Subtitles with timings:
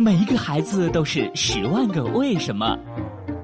[0.00, 2.78] 每一个孩子都是十万个为什么，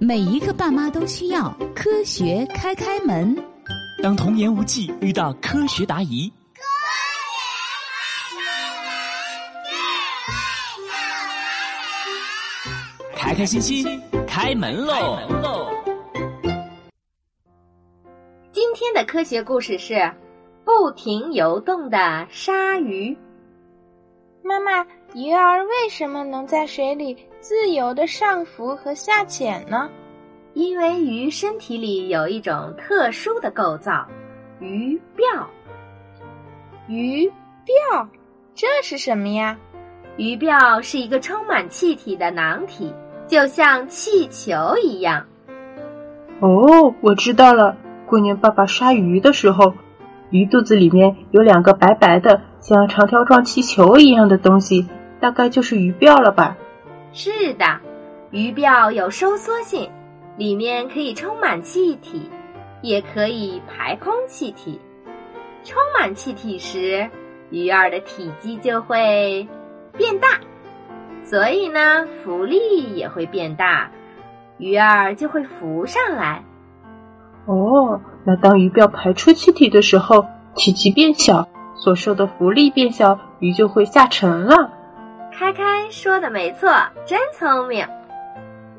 [0.00, 3.36] 每一个爸妈都需要科学开开门。
[4.02, 6.62] 当童言无忌遇到科学答疑，科
[13.12, 15.70] 学开开心心开门喽！
[18.50, 20.12] 今天的科学故事是
[20.64, 23.16] 不停游动的鲨鱼。
[24.42, 24.86] 妈妈。
[25.12, 29.90] 鱼儿为什么能在水里自由的上浮和下潜呢？
[30.54, 34.06] 因为鱼身体里有一种特殊的构造——
[34.60, 35.44] 鱼鳔。
[36.86, 37.26] 鱼
[37.66, 38.06] 鳔，
[38.54, 39.58] 这是什么呀？
[40.16, 42.94] 鱼鳔是一个充满气体的囊体，
[43.26, 45.26] 就像气球一样。
[46.40, 47.76] 哦，我知道了。
[48.06, 49.74] 过年爸爸杀鱼的时候，
[50.30, 54.88] 鱼肚子里面有两个白白的、像长条状气球一样的东西。
[55.20, 56.56] 大概就是鱼鳔了吧？
[57.12, 57.66] 是的，
[58.30, 59.90] 鱼鳔有收缩性，
[60.38, 62.30] 里面可以充满气体，
[62.80, 64.80] 也可以排空气体。
[65.62, 67.10] 充满气体时，
[67.50, 69.46] 鱼儿的体积就会
[69.98, 70.40] 变大，
[71.22, 73.90] 所以呢，浮力也会变大，
[74.56, 76.42] 鱼儿就会浮上来。
[77.44, 80.24] 哦，那当鱼鳔排出气体的时候，
[80.54, 81.46] 体积变小，
[81.82, 84.70] 所受的浮力变小，鱼就会下沉了。
[85.32, 86.70] 开开说的没错，
[87.06, 87.86] 真聪明。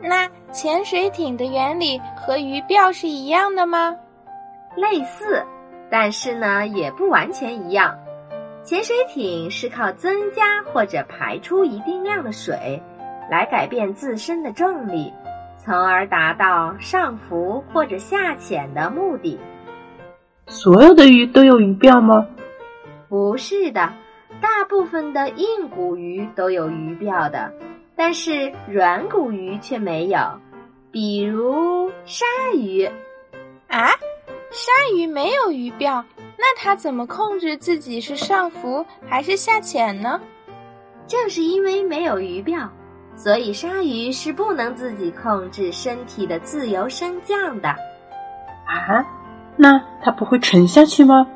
[0.04, 3.96] 那潜水艇的原理和鱼鳔是一样的吗？
[4.76, 5.44] 类似，
[5.90, 7.98] 但是呢也不完全一样。
[8.64, 12.82] 潜水艇是靠增加或者排出一定量的水，
[13.32, 15.12] 来改变自身的重力，
[15.58, 19.40] 从而达到上浮或者下潜的目的。
[20.46, 22.28] 所有的鱼都有鱼鳔吗？
[23.12, 23.92] 不是的。
[24.40, 27.52] 大部分的硬骨鱼都有鱼鳔的，
[27.94, 30.17] 但是软骨鱼却没有。
[30.92, 32.86] 比如鲨鱼，
[33.67, 33.89] 啊，
[34.50, 36.02] 鲨鱼没有鱼鳔，
[36.38, 40.22] 那它怎么控制自己是上浮还是下潜呢？
[41.05, 42.70] 正是因为没有鱼鳔，
[43.17, 47.67] 所以鲨鱼是不能自己控制身体的自由升降的。
[47.67, 49.05] 啊，
[49.58, 51.28] 那它不会沉下去吗？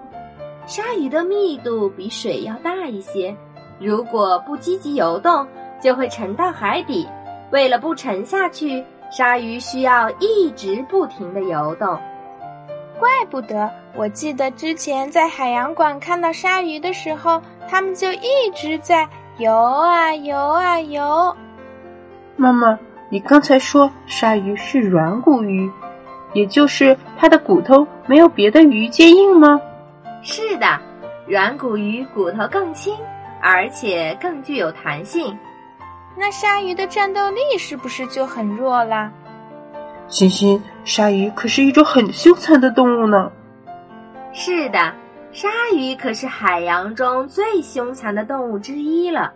[0.68, 3.36] 鲨鱼的密度比水要大一些，
[3.80, 5.48] 如果不积极游动，
[5.80, 7.08] 就会沉到海底。
[7.52, 11.88] 为了不沉下去，鲨鱼需要一直不停的游动。
[12.98, 17.40] 怪不得，我记得之前在海洋馆看到鲨鱼的时候，
[17.70, 21.36] 它们就一直在游啊游啊游。
[22.38, 25.70] 妈妈，你刚才说鲨鱼是软骨鱼，
[26.34, 29.62] 也就是它的骨头没有别的鱼坚硬吗？
[30.28, 30.66] 是的，
[31.28, 32.98] 软骨鱼骨头更轻，
[33.44, 35.38] 而且更具有弹性。
[36.18, 39.12] 那鲨鱼的战斗力是不是就很弱啦？
[40.08, 43.32] 欣欣，鲨鱼可是一种很凶残的动物呢。
[44.34, 44.92] 是的，
[45.32, 49.32] 鲨鱼可是海洋中最凶残的动物之一了。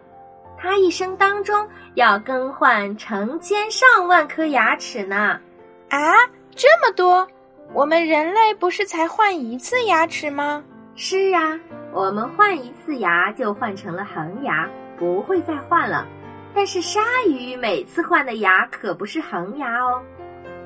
[0.58, 5.40] 它一生当中要更换成千上万颗牙齿呢。
[5.90, 6.16] 啊，
[6.56, 7.28] 这么多！
[7.74, 10.64] 我们人类不是才换一次牙齿吗？
[11.02, 11.58] 是啊，
[11.94, 16.06] 我们换一次牙就换成了恒牙，不会再换了。
[16.54, 20.04] 但是鲨鱼每次换的牙可不是恒牙哦。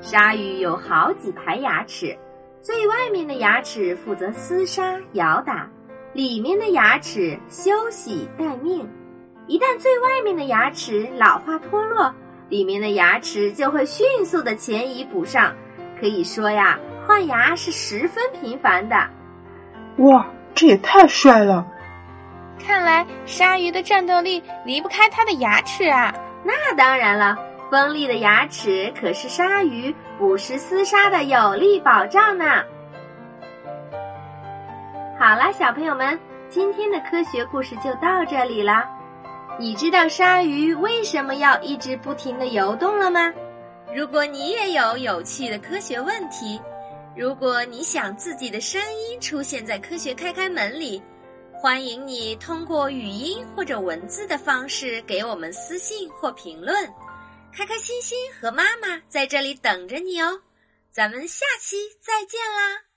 [0.01, 2.17] 鲨鱼有好几排牙齿，
[2.61, 5.69] 最外面的牙齿负责厮杀咬打，
[6.13, 8.89] 里面的牙齿休息待命。
[9.45, 12.11] 一旦最外面的牙齿老化脱落，
[12.49, 15.53] 里面的牙齿就会迅速的前移补上。
[15.99, 18.95] 可以说呀，换牙是十分频繁的。
[19.97, 21.65] 哇，这也太帅了！
[22.65, 26.13] 看来鲨鱼的战斗力离不开它的牙齿啊。
[26.43, 27.37] 那当然了，
[27.69, 32.45] 锋利的牙齿可是鲨鱼捕食厮杀的有力保障呢。
[35.19, 38.89] 好啦，小朋友们，今天的科学故事就到这里啦。
[39.59, 43.31] 你知道鲨鱼为什么要一直不停的游动了吗？
[43.95, 46.59] 如果你也有有趣的科学问题。
[47.15, 51.01] 如果你想自己的声音出现在《科学开开门》里，
[51.53, 56.91] 欢迎你通过语音或者文字的方式给我们私信或评论。
[57.55, 60.41] 开开心心和妈妈在这里等着你哦，
[60.89, 62.92] 咱们下期再见啦！